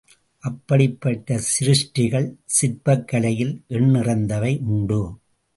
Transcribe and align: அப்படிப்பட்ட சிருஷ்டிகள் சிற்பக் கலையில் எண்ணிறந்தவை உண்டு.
அப்படிப்பட்ட 0.43 1.39
சிருஷ்டிகள் 1.49 2.27
சிற்பக் 2.45 3.07
கலையில் 3.07 3.63
எண்ணிறந்தவை 3.69 4.53
உண்டு. 4.67 5.01